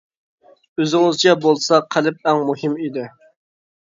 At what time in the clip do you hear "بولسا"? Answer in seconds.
1.45-1.81